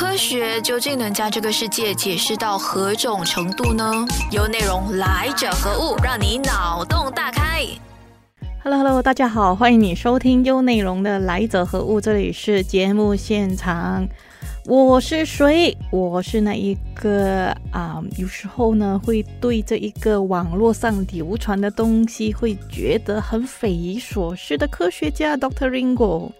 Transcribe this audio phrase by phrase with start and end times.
[0.00, 3.84] 科学究竟能将这个世界解释到何种程度呢？
[4.32, 7.66] 由内容来者何物，让你脑洞大开。
[8.64, 14.08] Hello，Hello，大家好，欢迎你收听优内容的来者何物，这里是节目现场，
[14.64, 15.76] 我是谁？
[15.92, 26.30] 我是那一个啊，有时候呢会对这一个网络上流传的东西会觉得很匪夷所思的科学家 Doctor Ringo。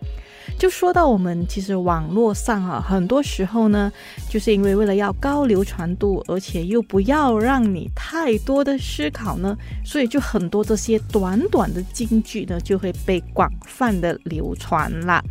[0.60, 3.90] 就说到我们其实网络上啊，很多时候呢，
[4.28, 15.24] 就是因为为了要高流传度，而且又不要让你太多的思考呢，所以就很多这些短短的金句呢，就会被广泛的流传啦。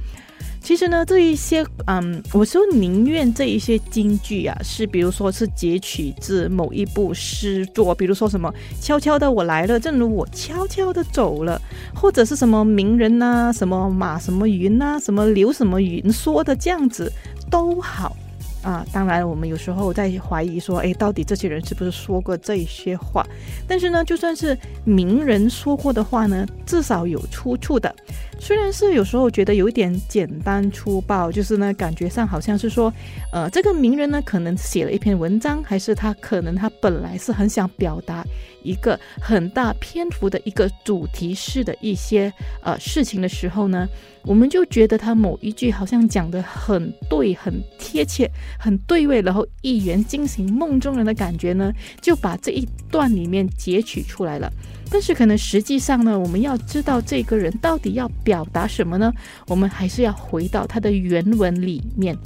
[0.61, 11.59] 其实呢，这一些，嗯，我说宁愿这一些京剧啊，是比如说是截取自某一部诗作，比如说什么“悄悄的我来了，正如我悄悄的走了”，
[11.95, 17.12] 或者是什么名人呐，什么马什么云呐，什么刘什么云说的这样子
[17.49, 18.15] 都好。
[18.62, 23.26] 啊，当然，我们有时候在怀疑说，哎，到底这些人是不是说过这些话？
[23.65, 27.96] 但是呢，就算是名人说过的话呢，至少有出处的。
[28.40, 32.91] 虽然是有时候觉得有一点简单粗暴，就是呢，感觉上好像是说，
[33.31, 38.26] 呃，这个名人呢，可能写了一篇文章，还是他可能他本来是很想表达
[38.63, 42.31] 一个很大篇幅的一个主题式的一些
[42.63, 43.87] 呃事情的时候呢，
[44.23, 54.51] 我们就觉得他某一句好像讲的很对、很贴切、很对味，然后一言惊醒梦中人的感觉呢，就把这一段里面截取出来了。
[54.91, 59.13] 但是可能实际上呢，我们要知道这个人到底要表达什么呢？
[59.48, 62.18] 我们还是要回到他的原文里面。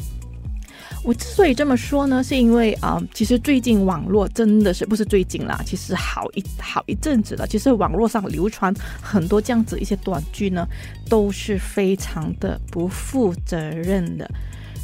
[1.04, 7.46] 我之所以这么说呢，是因为啊，其实最近网络真的是不是最近啦，其实好一好一阵子了。
[7.46, 10.66] 其实网络上流传很多这样子一些短句呢，
[11.10, 14.30] 都是非常的不负责任的。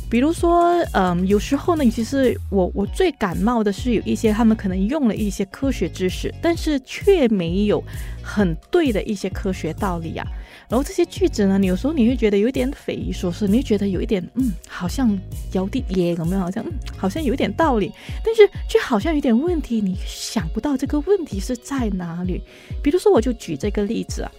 [0.09, 7.83] 比如说，嗯，有时候呢，其实我我最感冒的是有一些他们可能用了一些科学知识，但是却没有
[8.23, 10.25] 很对的一些科学道理啊。
[10.67, 15.15] 然后这些句子呢，有时候你会觉得有点匪夷所思，你会觉得有一点，嗯，好像
[15.51, 16.41] 有点耶，有没有？
[16.41, 17.91] 好像，嗯，好像有点道理，
[18.25, 22.41] 但是却好像有点问题，你想不到这个问题是在哪里。
[22.81, 24.31] 比如说，我就举这个例子啊。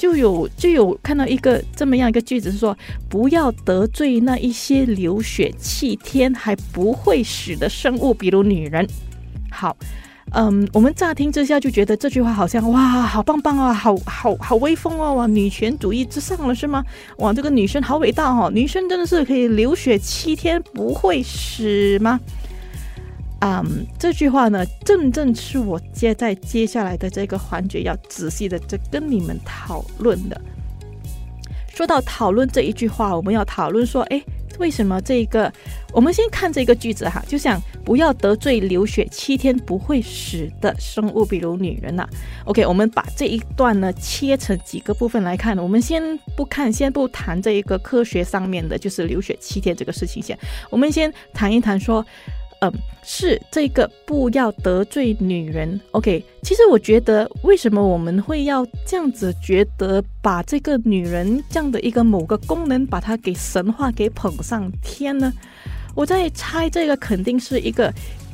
[0.00, 2.74] 就有就有看到一个这么样一个句子，是说
[3.06, 8.88] 不要得罪那一些流血气天还不会死的生物，比如女人。
[9.50, 9.76] 好，
[10.32, 16.82] 嗯，我们乍听之下就觉得这句话好像哇，好棒棒啊，好好好威风哦，哇，女权主义之上了是吗？
[17.18, 22.18] 哇，这个女生好伟大哦，女生真的是可以流血七天不会死吗？
[23.42, 30.38] 嗯，这句话呢，正正是我接在接下来的这个环节要仔细的在跟你们讨论的。
[31.68, 34.22] 说到讨论这一句话，我们要讨论说，哎，
[34.58, 35.50] 为什么这个？
[35.94, 42.06] 我们先看这个句子哈，就想不要得罪流血七天不会死的生物，比如女人呐。
[42.44, 45.58] OK，我们把这一段呢切成几个部分来看。
[45.58, 50.38] 我们先不看，先不谈这一个科学上面的，就是流血七天这个事情先。
[50.68, 52.04] 我们先谈一谈说。
[52.60, 52.72] 嗯，
[53.02, 55.80] 是这个不要得罪女人。
[55.92, 65.32] OK，其实我觉得，为什么我们会要这样子觉得，把这个女人这样的一个某个功能，把它给神话给捧上天呢？
[65.94, 67.92] 我在猜，这个肯定是一个。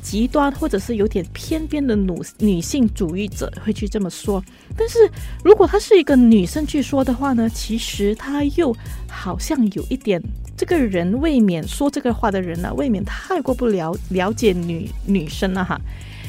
[0.09, 4.41] 极端或者是有点偏边的女女性主义者会去这么说，
[4.77, 4.99] 但是
[5.43, 8.73] 如果她是一个女生去说的话呢，其实她又
[9.09, 10.23] 好像有一点，
[10.57, 15.77] 这个人未免说这个话的人呢，未免太过不了了解女女生了哈，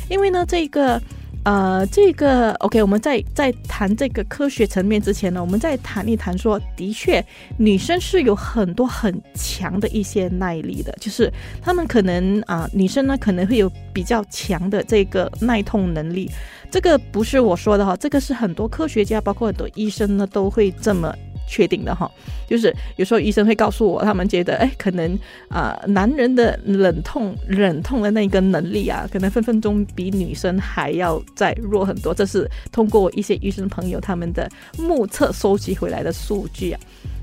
[0.10, 1.00] 因为呢这个。
[1.48, 7.26] 呃，这个 OK，我们在在谈这个科学层面之前呢，我们再谈一谈说，的确，
[7.58, 11.32] 女生是有很多很强的一些耐力的，就是
[11.62, 16.30] 她们可能啊，女生呢可能会有比较强的这个耐痛能力，
[16.70, 21.16] 这个不是我说的哈，这个是很多科学家，包括很多医生呢都会这么。
[21.48, 22.12] 确定的哈，
[22.48, 25.18] 就是有时候医生会告诉我，他们觉得哎，可能
[25.50, 32.14] 啊，男人的忍痛忍痛的那个能力啊，可能分分钟比女生还要再弱很多。
[32.14, 34.48] 这是通过一些医生朋友他们的
[34.78, 36.80] 目测收集回来的数据啊。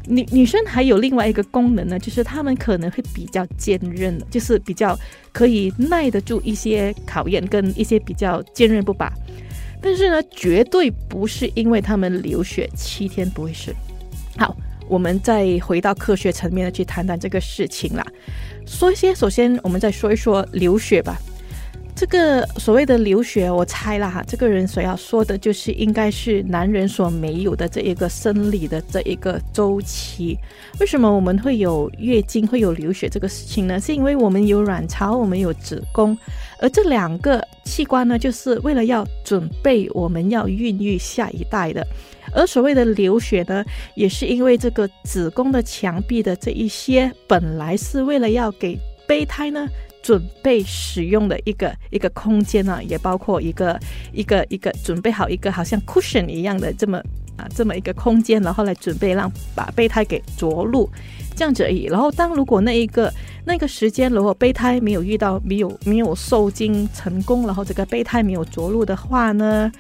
[0.07, 4.99] 女女生还有另外一个功能呢，就是他们可能会比较坚韧，就是比较
[5.33, 9.13] 可以耐得住一些考验，跟一些比较坚韧不拔。
[9.81, 13.75] 但是呢，绝对不是因为他们流血七天不会死。
[14.37, 14.57] 好，
[14.89, 18.05] 我们再回到科学层面的去谈谈这个事情啦。
[18.67, 21.17] 说一些，首先我们再说一说流血吧。
[21.97, 30.37] 这个所谓的流血，我猜了哈，这个人所要说的就是应该是男人所没有的这一个生理的这一个周期。
[30.81, 33.81] 为什么我们会有月经、会有流血这个事情呢？
[33.81, 36.19] 是因为我们有卵巢，我们有子宫，
[36.59, 41.87] 而这两个器官呢，就是为了要准备我们要孕育下一代的。
[42.35, 43.65] 而所谓的流血呢，
[43.95, 49.69] 也是因为这个子宫的墙壁的这一些本来是为了要给备胎呢。
[50.03, 53.81] 准备使用的一个一个空间呢，也包括一个
[54.13, 56.99] 一个一个准备好一个好像 cushion 一样的这么
[57.39, 60.87] 啊这么一个空间，然后来准备让把备胎给着陆，
[61.37, 61.85] 这样子而已。
[61.85, 63.13] 然后当如果那一个
[63.45, 69.71] 那个时间如果备胎没有遇到没有没有受精成功，然后这个备胎没有着陆的话呢，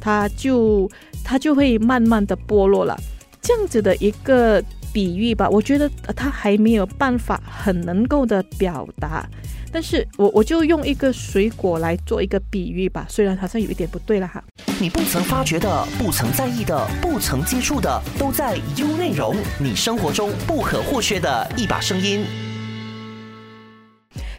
[0.00, 0.90] 它就
[1.22, 2.98] 它就会慢慢的剥落了。
[3.40, 4.62] 这样子的一个
[4.92, 9.28] 比喻吧，我觉得它还没有办法很能够的表达。
[9.72, 14.44] 但是我我就用一个水果来做一个比喻吧，虽然好像有一点不对了哈。
[14.78, 19.34] 你不曾发觉的、不曾在意的、不曾接触的，都在优内容。
[19.58, 22.51] 你生活中不可或缺的一把声音。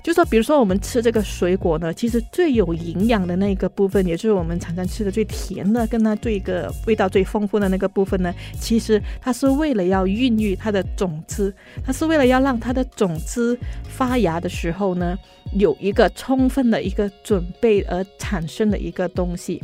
[0.03, 11.55] 就说，比如说我们吃这个水果呢，其实最有营养的那个部分，也就是我们常常吃的最甜的，跟它最一个味道最丰富的那个部分呢，其实它是为了要孕育它的种子，
[11.85, 13.57] 它是为了要让它的种子
[13.88, 15.17] 发芽的时候呢，
[15.53, 19.61] 有一个充分的一个准备而产生的一个东西。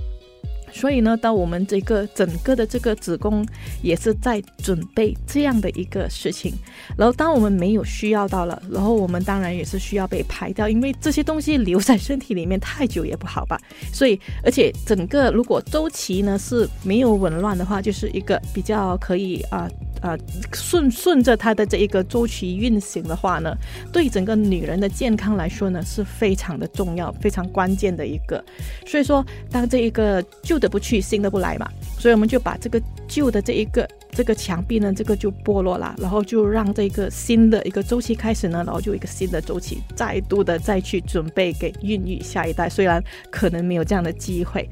[0.71, 3.45] 所以呢，当我们这个整个的这个子宫
[3.81, 6.53] 也是在准备这样的一个事情，
[6.97, 13.59] 然后当我们没有需要到了，然后我们当然也是需要被排掉，因为这些东西留在身体里面太久也不好吧。
[13.93, 19.69] 所以，而且整个如果周期呢是没有紊乱的话，就是一个比较可以啊。
[20.01, 20.17] 呃，
[20.53, 23.53] 顺顺着它的这一个周期运行的话呢，
[23.91, 28.41] 对整个女人的健康来说呢，是非常的重要、非常关键的一个。
[28.87, 42.67] 所以说，当这一个就旧的不去，新的不来嘛，所以我们就把这个旧的这一个这个墙壁呢，这个就剥落了，然后就让这个新的一个周期开始呢，然后就一个新的周期，再度的再去准备给孕育下一代。
[42.67, 43.01] 虽然
[43.31, 44.67] 可能没有这样的机会。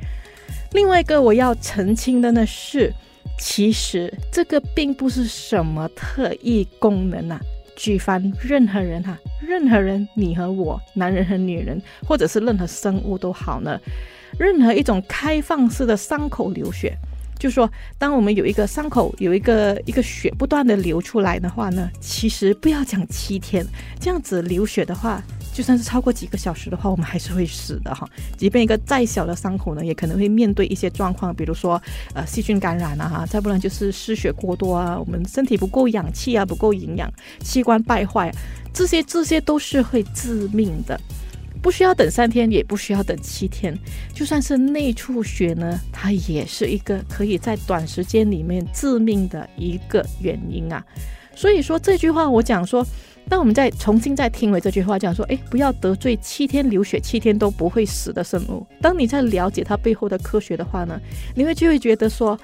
[0.73, 2.93] 另外一个我要澄清的呢是。
[3.39, 7.39] 其实这个并不是什么特异功能啊，
[7.75, 13.79] 举凡任何人哈，任何人，你和我，男人和女人，或者是任何生物都好呢，
[14.39, 16.97] 任何一种开放式的伤口流血，
[17.39, 23.65] 就说当我们有一个伤口，有一个一个血不断的流出来的话呢，其实不要讲七天，
[23.99, 25.21] 这样子流血的话。
[25.53, 28.07] 就算是超过几个小时的话，我们还是会死的哈。
[28.37, 31.81] 即便一个再小的伤口呢，也可能会面对一些状况，比如说
[32.13, 38.31] 呃细菌感染啊，再不然就是失血过多啊，我们身体不够氧气啊，不够营养，器官败坏，
[38.71, 40.99] 这些这些都是会致命的。
[41.61, 43.77] 不需要等三天，也不需要等七天，
[44.13, 50.83] 就算是内出血呢，它也是一个可以在短时间里面致命的一个原因啊。
[51.35, 52.85] 所以说这句话，我讲说。
[53.29, 58.65] 当我们再重新再听回这句话，讲说，哎，不要得罪七天流血七天都不会死的生物。
[58.81, 60.97] 当你在了解它背后的科学的话呢，
[61.35, 62.39] 你会就会觉得说，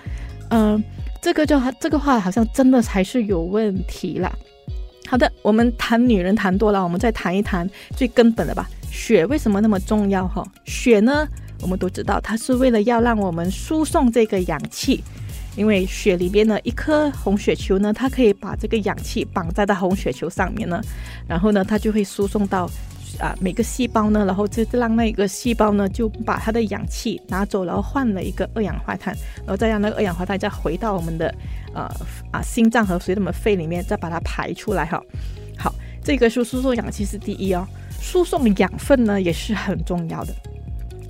[0.49, 0.83] 嗯，
[1.21, 4.29] 这个就这个话好像真的还是有问题啦。
[5.07, 8.69] 好的，我们谈女人谈多了，我们再谈一谈最根本的吧。
[8.93, 10.27] 血为什么那么重要？
[10.27, 11.27] 哈，血呢，
[11.61, 15.03] 我们都知道，它是为了要让我们输送这个氧气。
[15.55, 20.79] 因为血里边呢，一颗红血球呢，它可以把这个氧气绑在它红血球上面呢，
[21.27, 22.69] 然后呢，它就会输送到
[23.19, 31.33] 啊每个细胞呢，然后就让那个细胞呢就把它的氧气拿走，然后换了一个二氧化碳，然后再让那个二氧化碳再回到我们的
[31.73, 31.87] 呃
[32.31, 34.99] 啊心脏和随着我们肺里面再把它排出来哈。
[35.55, 35.73] 好，
[36.03, 37.67] 这个是输送氧气是第一哦，
[38.03, 40.52] 输送养分呢也是很重要的。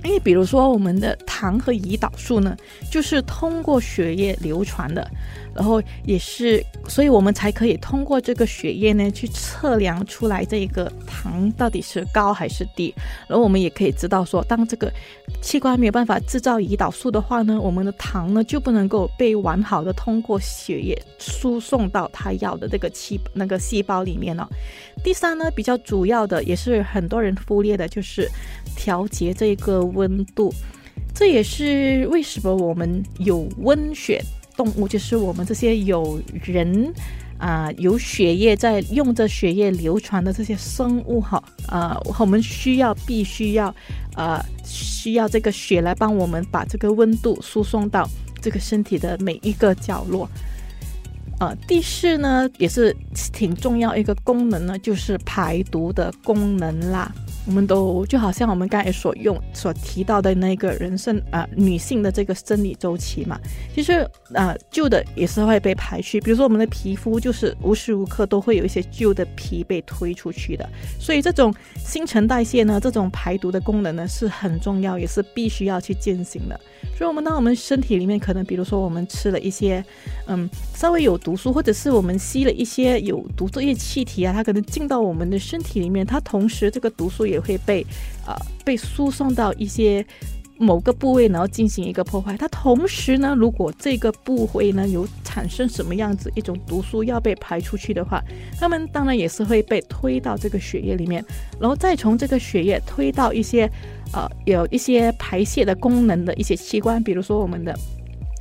[0.04, 2.54] 因为比如说我们的糖和胰岛素呢，
[2.90, 5.10] 就是通过血液流传的，
[5.54, 12.94] 然后也是，所以我们才可以通过这个血液呢去测量出来这一个糖到底是高还是低，
[13.26, 14.92] 然后我们也可以知道说，当这个
[15.40, 24.46] 器官没有办法制造胰岛素的话呢，我们的糖呢就不能够被完好的通过血液输送到它要的这个细那个细胞里面了。
[25.02, 28.28] 第三呢，比较主要的也是很多人忽略的，就是
[28.76, 29.82] 调节这个。
[29.94, 30.52] 温度，
[31.14, 34.22] 这也是为什么我们有温血
[34.56, 36.92] 动物，就是我们这些有人
[37.38, 43.74] 啊有血液在用着血液流传的这些生物哈啊，我们需要必须要
[44.16, 48.08] 呃需要这个血来帮我们把这个温度输送到
[48.40, 50.28] 这个身体的每一个角落。
[51.40, 52.96] 呃，第四呢也是
[53.32, 57.12] 挺重要一个功能呢，就是排毒的功能啦。
[57.46, 63.38] 我们都就好像我们刚才所用所提到的那个人生啊，女性的这个生理周期嘛，
[63.74, 70.66] 其实啊旧的也是会被排去，比如说我们的皮肤就是无时无刻都会有一些旧的皮被推出去的，
[70.98, 76.58] 所以这种新陈代谢呢，这种排毒的功能呢是很重要，也是必须要去进行的。
[76.96, 79.84] 所以，我们当我们身体里面可能，比如说我们吃了一些
[80.28, 87.33] 嗯稍微有毒素，或者是我们吸了一些有毒这些气体啊，它可能进到我们的身体里面，它同时这个毒素也。
[87.34, 87.84] 也会被，
[88.26, 90.04] 呃，被输送到一些
[90.58, 92.36] 某个部位，然后进行一个破坏。
[92.36, 98.22] 它同时呢，如果这个部位呢有产生什么样子一种毒素要被排出去的话，
[98.58, 101.24] 它们当然也是会被推到这个血液里面，
[101.60, 103.68] 然后再从这个血液推到一些，
[104.12, 107.76] 呃，有一些排泄的功能的一些器官，比如说我们的。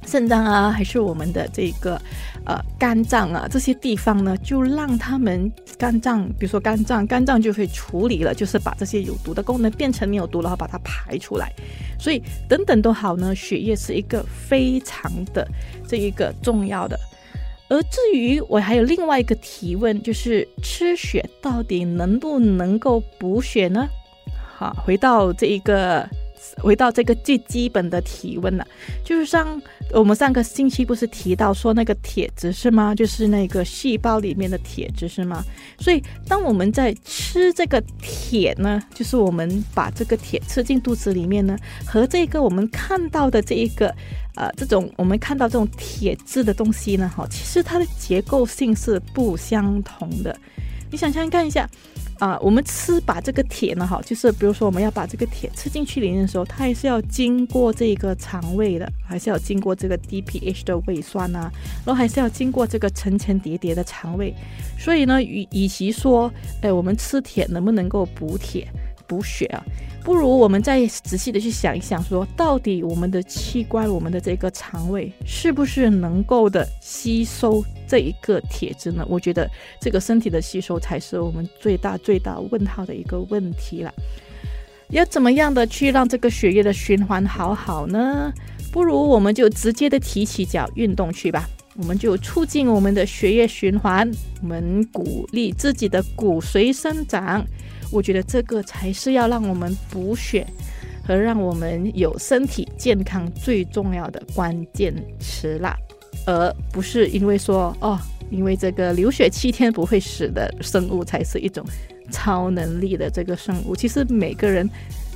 [0.06, 1.98] 肾脏啊，还是我们的这个
[2.46, 11.52] 呃肝脏啊，这些地方呢，就让他们肝脏，比如说肝脏，肝脏就会处理了，就是把这些有毒的功能变成没有毒，然后把它排出来。
[12.00, 15.48] 所以等等都好呢，血液是一个非常的
[15.88, 17.00] 这一个重要的。
[17.70, 23.88] 而至于我还有另外一个提问，就是吃血到底能不能够补血呢？
[24.56, 26.08] 好，回到这一个。
[26.58, 28.68] 回到这个最基本的体温了，
[29.04, 32.94] 就是上我们上个星期不是提到说那个铁质是吗？
[32.94, 35.44] 就是那个细胞里面的铁质是吗？
[35.80, 43.88] 所以当我们在吃这个铁呢，就是我们把这个铁吃进肚子里面呢，和这个我们看到的这一个
[44.36, 50.36] 呃这种我们看到这种铁质的东西呢，哈，其实它的结构性是不相同的。
[50.92, 51.68] 你想象看一下。
[52.24, 61.52] 啊，我们吃把这个铁呢，哈，就是比如说我们要把这个铁吃进去里面的时候，它还是要经过这个肠胃的，还是要经过这个 DPH 的胃酸呐，
[61.86, 64.34] 然后还是要经过这个层层叠叠的肠胃。
[64.80, 68.66] 所以呢，与与其说，哎，我们吃铁能不能够补铁？
[69.06, 69.62] 补血啊，
[70.02, 77.62] 不如我们再仔细的去想一想，说到底我们的器官，我们的这个肠胃是不是能够的吸收
[77.94, 79.06] 这一个铁质呢？
[79.08, 79.48] 我觉得
[79.80, 83.94] 这个身体的吸收才是我们最大最大问号的一个问题了。
[84.90, 88.34] 要怎么样的去让这个血液的循环好好呢？
[88.72, 94.10] 不如我们就直接的提起脚运动去吧，我们就促进我们的血液循环，
[94.42, 97.46] 我们鼓励自己的骨髓生长。
[97.92, 100.48] 我觉得这个才是要让我们补血
[101.06, 105.78] 和让我们有身体健康最重要的关键词啦，
[106.26, 108.00] 而不是因为说哦，
[108.30, 111.66] 因为这个流血七天不会死的生物才是一种
[112.12, 113.76] 超能力的这个生物。
[113.76, 114.70] 其实每个人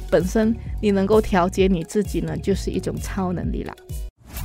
[0.09, 3.73] 本身你能够调节你自己呢，就是一种超能力啦。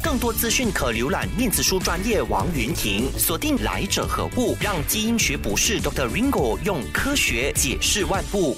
[0.03, 6.09] 更多资讯可浏览念子书专业王云婷，锁定来者何物，让基因学博士 Dr.
[6.09, 8.57] Ringo 用科学解释万物。